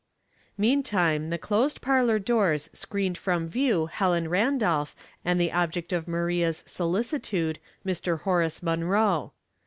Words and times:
Meantime 0.57 1.29
the 1.29 1.37
closed 1.37 1.79
pailor 1.79 2.17
doors 2.17 2.71
screened 2.73 3.19
from 3.19 3.47
view 3.47 3.85
Helen 3.85 4.29
Randolph 4.29 4.95
and 5.23 5.39
the 5.39 5.51
object 5.51 5.93
of 5.93 6.07
Maria's 6.07 6.63
solicitude, 6.65 7.59
Mr. 7.85 8.21
Horace 8.21 8.63
Munroe. 8.63 9.31